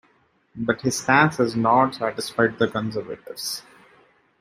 But 0.55 0.81
his 0.81 0.97
stance 0.97 1.37
has 1.37 1.55
not 1.55 1.93
satisfied 1.93 2.57
the 2.57 2.67
conservatives. 2.67 3.61